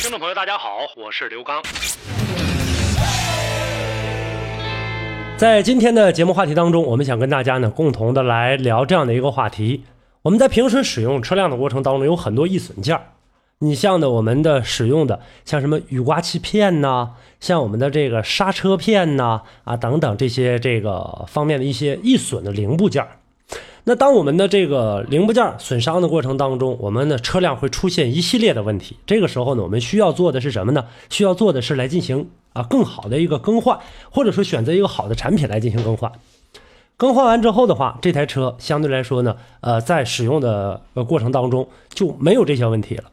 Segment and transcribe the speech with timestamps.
[0.00, 1.60] 听众朋友，大家好，我是刘刚。
[5.36, 9.82] 在今天的节目话题当中，我们想跟大家呢共同的来聊这样的一个话题。
[10.22, 13.06] 我们在平时使用车辆的过程当中，有很多易损件儿。
[13.58, 23.17] 你像呢我们的使用的，像什么雨刮器片呐，像我们的这个刹车片呐，啊等等这些这个方面的一些易损的零部件儿。
[23.88, 28.98] 那当我们的这个零部件损伤的过程当中，我们的车辆会出现一系列的问题。
[29.06, 30.84] 这个时候呢，我们需要做的是什么呢？
[31.08, 33.78] 需要做的是来进行啊更好的一个更换，
[34.10, 36.12] 或者说选择一个好的产品来进行更换。
[36.98, 43.04] 更换完之后的话，这台车相对来说呢，呃，在使用的呃过程当中就没有这些问题了。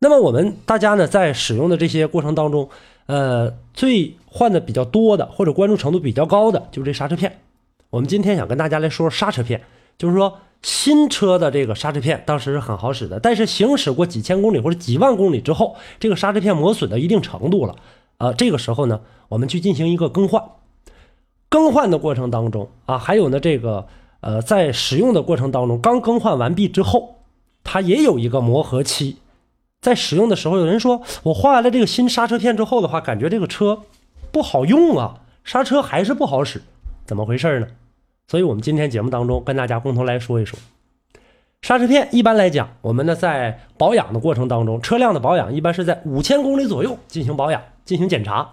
[0.00, 2.68] 那么我们大家呢，在使用的这些过程当中，
[3.06, 7.38] 呃，最换的比较多的或者关注程度比较高的就是这刹车片。
[7.90, 9.62] 我们今天想跟大家来说说刹车片，
[9.98, 17.76] 就是说新车的这个刹车片当时是很好使的，但是行驶过几千公里或者几万公里之后，这个刹车片磨损到一定程度了，
[18.16, 20.42] 啊，这个时候呢，我们去进行一个更换。
[21.50, 23.86] 更换的过程当中啊，还有呢，这个
[24.20, 27.22] 呃，在使用的过程当中，刚更换完毕之后，
[27.64, 29.16] 它也有一个磨合期。
[29.80, 33.84] 在使用的时候，有人说我换完了这个新刹车片之后的话，感觉这个车
[34.30, 36.62] 不好用啊，刹车还是不好使，
[37.06, 37.68] 怎么回事呢？
[38.28, 40.56] 所以我们今天节目当中跟大家共同来说一说，
[41.62, 48.50] 刹车片一般来讲，我们呢在保养的过程当中，车辆的保养一般是在五千公里左右进行保养、进行检查。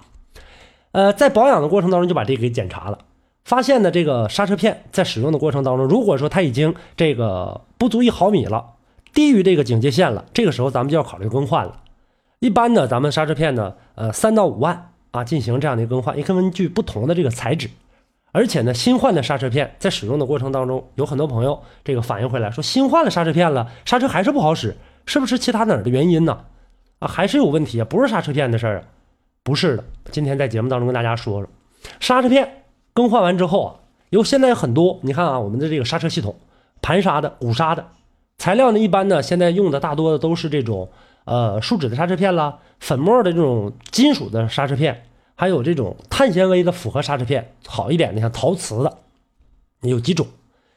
[0.94, 3.00] 呃，在保养的过程当中就把这个给检查了，
[3.44, 8.72] 发现呢这个刹车片在使用的过程当中，如果说它已经这个不足一毫米了。
[9.14, 11.80] 低于这个警戒线了，这个时候咱们就要考虑更换了。
[12.40, 17.70] 一般呢，咱们刹车片呢，呃，三到五万啊，进行这样的一个更换，也根据不同的这个材质。
[18.36, 24.76] 而且呢，新换的刹车片在使用的过程当中，有很多朋友这个反映回来说，新换了刹车片了，刹车还是不好使，
[25.06, 26.38] 是不是其他哪儿的原因呢？
[27.00, 27.88] 啊，还是有问题啊？
[27.90, 28.84] 不是刹车片的事儿啊？
[29.42, 29.86] 不是的。
[30.12, 31.50] 今天在节目当中跟大家说说，
[32.02, 33.76] 刹车片更换完之后啊，
[34.10, 36.36] 有现在有很多，你看啊，我们的这个刹车系统，
[36.82, 37.86] 盘刹的、鼓刹的。
[38.38, 40.90] 材料呢，一般呢，现在用的大多的都是这种，
[41.24, 48.98] 呃，树脂的刹车片啦，粉末的这种金属的刹车片，还有这种碳纤维的复合刹车片，好一点的像陶瓷的，
[49.82, 50.26] 有几种。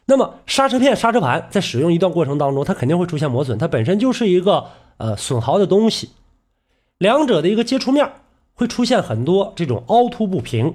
[0.07, 6.11] 那么刹车片、刹车盘在使用一段过程当中，它肯定会出现磨损，它本身就是一个呃损耗的东西，
[6.99, 8.11] 两者的一个接触面
[8.55, 10.75] 会出现很多这种凹凸不平。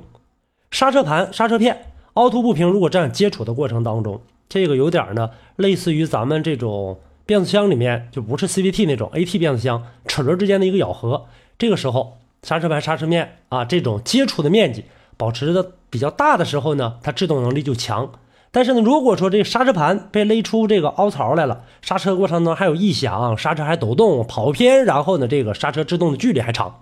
[0.71, 4.21] 刹车盘、刹车片凹凸不平，如果这样接触的过程当中。
[4.49, 11.25] 这个有点呢，类似于咱们这种变速箱里面就不是 CVT 那种 AT 变速箱齿轮之间的一个咬合。
[11.57, 14.85] 这个时候，刹车盘、刹车面啊，这种接触的面积
[15.17, 18.11] 保持的比较大的时候呢，它制动能力就强。
[18.51, 26.81] 但是呢，如果说这刹车盘被勒出这个凹槽来了，刹车过程中还有异响，刹车还抖动、跑偏，然后呢，这个刹车制动的距离还长，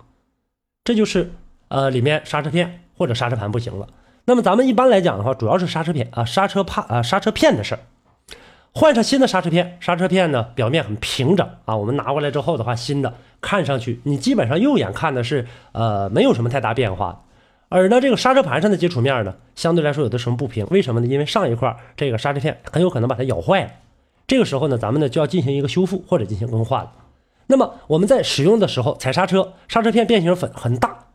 [0.84, 1.32] 这就是
[1.68, 3.86] 呃里面刹车片或者刹车盘不行了。
[4.26, 7.80] 那么咱们一般来讲的话，主要是刹车片啊，刹车帕啊，刹车片的事儿。
[8.74, 11.76] 换上新的刹车片，刹车片呢表面很平整啊。
[11.76, 17.24] 我们拿过来之后的话，新的看上去你基本上肉眼看的是呃没有什么太大变化。
[17.68, 20.66] 而呢这个刹车盘上的接触面呢，相对来说有的什么不平？
[20.70, 21.06] 为什么呢？
[21.06, 23.70] 因为上一块这个刹车片很有可能把它咬坏了。
[24.26, 26.92] 这个时候呢，咱们呢就要进行一个修复或者进行更换了。
[27.48, 31.06] 那么我们在使用的时候踩刹车，刹车片变形粉很大。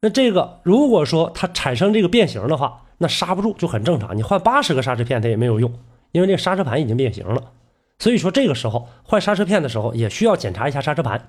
[0.00, 4.16] 那这个如果说它产生这个变形的话，那刹不住就很正常。
[4.16, 5.72] 你换八十个刹车片它也没有用，
[6.14, 7.50] 因为这个刹车盘已经变形了。
[7.98, 11.28] 所以说这个时候换刹车片的时候也需要检查一下刹车盘，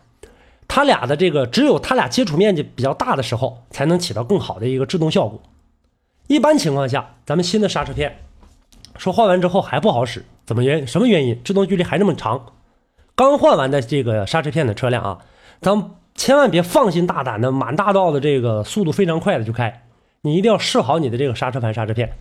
[0.68, 5.41] 它俩的这个只有它俩接触面积比较大的时候才能起到更好的一个制动效果。
[6.28, 8.20] 一般情况下，咱们新的刹车片
[8.97, 11.43] 说换完之后还不好使，怎么原什么原因？
[11.43, 12.53] 制动距离还那么长？
[13.16, 15.20] 刚换完的这个刹车片的车辆啊，
[15.59, 15.91] 咱们。
[16.17, 19.84] 千万别放心大胆的满大道的这个速度非常快的去开，
[20.22, 22.14] 你一定要试好你的这个刹车盘、刹车片。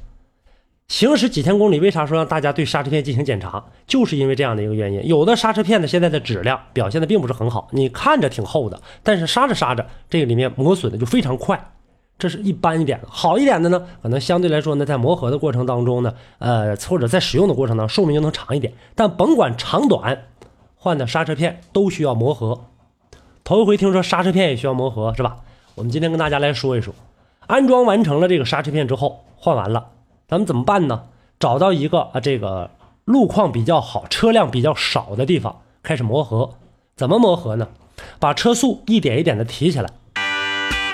[0.89, 3.65] 行驶几千公里，为啥说让大家对刹车片进行检查？
[3.87, 5.07] 就是因为这样的一个原因。
[5.07, 11.73] 有的刹车片呢，现在的质量表现的并不是很好，你看着挺厚的，但是刹着刹着，这个里面磨损的就非常快。
[12.17, 18.73] 这是一般一点的，好一点的呢，可能相对来说呢，在磨合的过程当中呢，呃，或者在使用的过程当中，寿命就能长一点。
[18.95, 20.27] 但甭管长短，
[20.77, 22.67] 换的刹车片都需要磨合。
[23.43, 25.39] 头一回听说刹车片也需要磨合，是吧？
[25.75, 26.95] 我们今天跟大家来说一说，
[27.47, 29.89] 安装完成了这个刹车片之后，换完了，
[30.35, 31.05] 咱们怎么办呢？
[31.39, 32.69] 找到一个啊这个
[33.05, 36.55] 路况比较好、车辆比较少的地方，开始磨合。
[36.97, 37.69] 怎么磨合呢？
[38.19, 39.89] 把车速一点一点的提起来。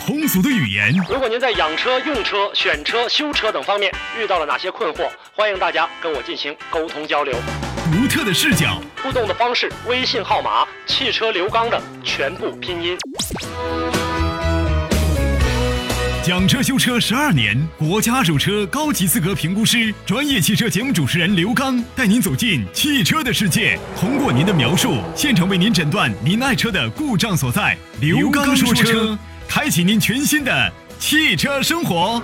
[0.04, 7.32] 通俗的语言，如果您在养车、用车、选车、修车等方面遇到了哪些困惑，欢迎大家跟我进行沟通交流。
[7.90, 12.98] 独特的视角，互动的方式：微信号码“汽车刘刚”的全部拼音。
[16.22, 27.74] 讲车修车十二年，国家二手车高级资格评估师，专业汽车节目主持人刘刚带您走进汽车的世界，通过您的描述，现场为您诊断您爱车的故障所在。
[28.02, 29.18] 刘刚说车，
[29.48, 32.20] 开启您全新的汽车生活。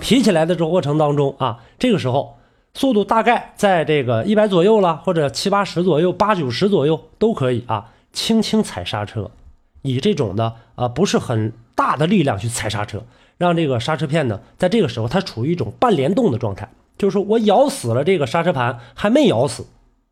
[0.00, 2.36] 提起来的这过程当中啊，这个时候
[2.74, 7.90] 速度大概在这个一百左右了，或者七八十左右、八九十左右都可以啊。
[8.12, 9.30] 轻轻踩刹车，
[9.82, 13.04] 以这种的啊不是很大的力量去踩刹车，
[13.38, 19.66] 让这个刹车片呢在这个时候它处于一种半联动的状态，就是说我咬死了这个刹车盘，还没咬死。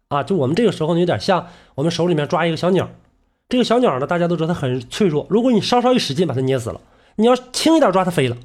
[0.09, 0.23] 啊。
[0.23, 2.89] 就我们这个时候呢有点像我们手里面抓一个小鸟，
[3.49, 6.81] 这个小鸟呢大家都知道它很脆弱，如果你稍稍一使劲把它捏死了，
[7.17, 8.37] 你要轻一点抓它飞了。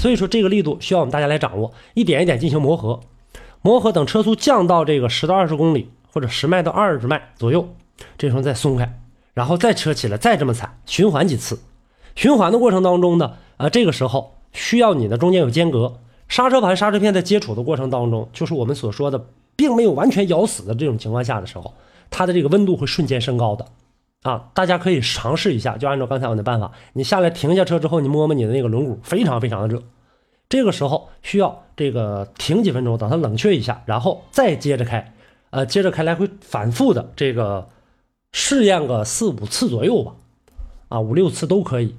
[0.00, 3.00] 所以说这个力度需要我们大家来掌握，一点一点进行磨合，
[3.60, 7.68] 磨合等车速降到这个十到二十公里或者十迈到二十迈左右，
[8.18, 8.98] 这时候再松开，
[9.34, 11.58] 然后再车起来，再这么踩，循环几次。
[12.14, 19.26] 循环的过程当中呢，呃，这个时候需要你的中间有间隔，刹车盘、刹车片在接触的过程当中，就是我们所说的
[19.56, 21.74] 并没有完全咬死的这种情况下的时候，
[22.10, 23.66] 它的这个温度会瞬间升高的。
[24.22, 29.82] 啊，大家可以尝试一下，就按照刚才我的办法，你下来停下车之后，你摸摸你的那个轮毂，非常非常的热。
[30.48, 35.12] 这个时候需要这个停几分钟，等它冷却一下，然后再接着开，
[35.50, 37.66] 呃，接着开，来回反复的这个
[38.32, 40.14] 试验个四五次左右吧，
[40.88, 41.94] 啊，五六次都可以。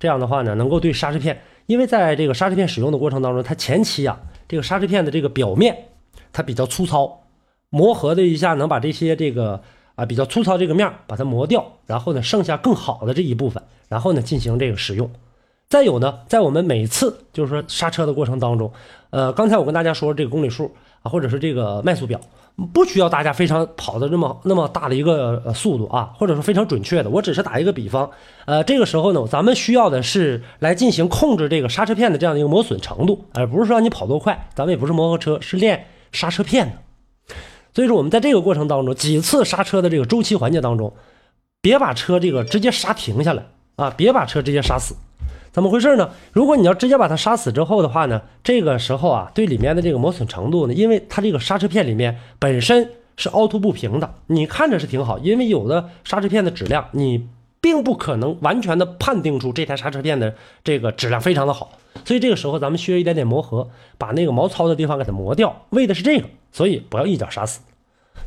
[0.00, 5.88] 这样的话呢，能够对刹车片，因为在这个刹车片使用的过程当中，它前期啊，这个刹车片的这个表面
[6.32, 7.22] 它比较粗糙，
[7.70, 9.62] 磨合的一下能把这些这个。
[9.96, 15.08] 啊，比较粗糙这个面把它磨掉，然后呢，剩下更好的这一部分，然后呢进行这个使用。
[15.68, 18.72] 再有呢，在我们每次就是说刹车的过程当中，
[19.10, 22.18] 呃，刚才我跟大家说这个公里数啊，或者是这个迈速表，
[22.72, 27.10] 不需要大家非常跑的那么那么大的一个速度啊，或者说非常准确的。
[27.10, 28.10] 我只是打一个比方，
[28.46, 34.48] 呃，这个时候呢，咱们需要的是来进行控制这个刹车片的这样的一个磨损程度，而不是说让你跑多快。
[34.54, 37.36] 咱们也不是摩托车，是练刹车片的。
[37.74, 40.94] 所以说，我们在这个过程当中，几次刹车的这个周期环节当中，
[41.60, 43.44] 别把车这个直接刹停下来
[43.76, 44.94] 啊，别把车直接刹死。
[45.54, 46.10] 怎么回事呢？
[46.32, 57.28] 如果你要直接把它杀死之后的话呢，这个时候啊，对里面的这个磨损程度呢，因为它这个刹车片里面本身是凹凸不平的，你看着是挺好，因为有的刹车片的质量，你
[57.60, 60.34] 并不可能完全的判定出这台刹车片的
[60.64, 61.70] 这个质量非常的好。
[62.04, 66.26] 所以这个时候咱们需要一点点磨合，把那个毛糙的地方给它磨掉，为的是这个。
[66.50, 67.60] 所以不要一脚刹死。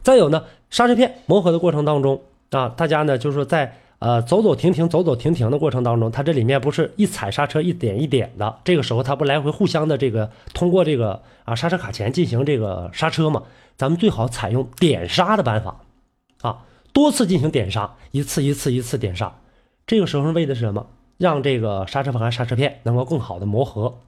[0.02, 2.22] 再有呢，刹车片磨合的过程当中
[2.52, 13.44] 啊，大家呢就是说在呃走走停停、走走停停的过程当中，它这里面不是一踩刹车一点一点的，这个时候它不来回互相的这个通过这个啊刹车卡钳进行这个刹车嘛？
[13.76, 15.82] 咱们最好采用点刹的办法
[16.42, 19.36] 啊，多次进行点刹，一次一次一次点刹。
[19.86, 20.88] 这个时候为的是什么？
[21.18, 24.00] 让这个刹车盘、刹车片能够更好的磨合。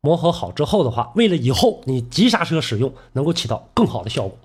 [0.00, 4.38] 磨合好之后的话，为了以后你急刹车使用能够起到更好的效果。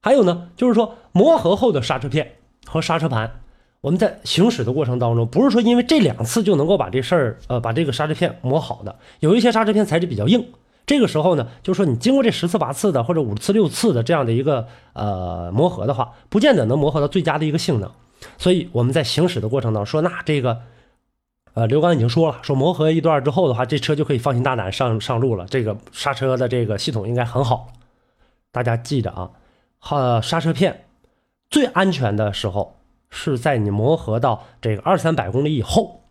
[0.00, 3.40] 还有呢，就是说磨合后的刹车片和刹车盘，
[3.86, 8.96] 我们在行驶的过程当中，不是说因为这两次就能够把这事儿呃把这个刹车片磨好的。
[9.20, 10.44] 有一些刹车片材质比较硬，
[10.84, 17.88] 这个时候呢，就是说你经过这十次八次的或者五次六次的这样的一个呃磨合的话，不见得能磨合到最佳的一个性能。
[18.38, 20.62] 所以我们在行驶的过程当中说，那这个。
[21.54, 25.46] 呃，刘刚已经说了，说磨合一段之后的话，这车就可以放心大胆上上路了。
[25.46, 27.68] 这个刹车的这个系统应该很好，
[28.52, 29.30] 大家记着啊，
[29.78, 30.84] 哈，刹车片
[31.48, 32.75] 最安全的时候
[33.10, 36.02] 是在你磨合到这个二三百公里以后，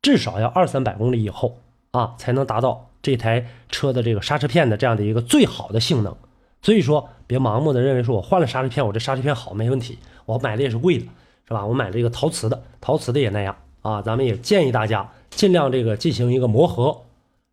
[0.00, 1.58] 至少要二三百公里以后
[1.92, 6.16] 啊，才能达到这台车的这个刹车片的这样的一个最好的性能。
[6.60, 11.04] 所以说，别盲目的认为说我换了刹车片，我这刹车片好没问题，我买的也是贵的，
[11.48, 11.66] 是吧？
[11.66, 13.56] 我买了一个陶瓷的，陶瓷的也那样。
[13.82, 17.02] 啊，咱们也建议大家尽量这个进行一个磨合，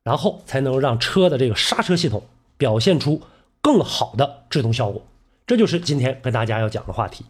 [0.03, 2.21] 然后才能让车的这个刹车系统
[2.55, 3.19] 表现出
[3.61, 5.01] 更好的制动效果。
[5.47, 7.25] 这就是今天跟大家要讲的话题。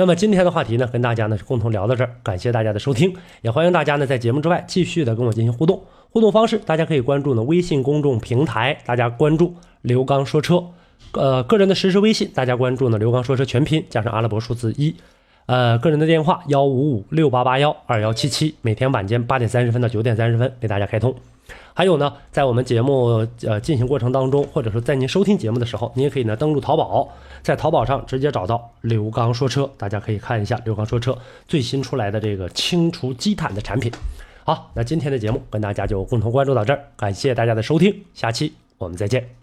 [0.00, 5.84] 那么今天的话题呢，跟大家呢共同聊到这儿，感谢大家的收听，也欢迎大家呢在节目之外继续的跟我进行互动。
[6.08, 10.64] 互动方式，大家可以关注呢微信公众平台，大家关注刘刚说车，
[11.12, 14.96] 呃，个人的实时微信，大家关注呢，刘刚说车全拼加上阿拉伯数字一。
[15.50, 21.12] 呃，个人的电话幺五五六八八幺二幺七七，每天晚间八点三十分到九点三十分为大家开通。
[21.74, 27.08] 还有呢，在我们节目呃进行过程当中，或者说在您收听节目的时候，您也可以呢登录淘宝，
[27.42, 33.90] 在淘宝上直接找到刘刚说车，大家可以看一下刘刚说车最新出来的这个清除积碳的产品。
[34.44, 39.39] 好，那今天的节目跟大家就共同关注到这儿，感谢大家的收听，下期我们再见。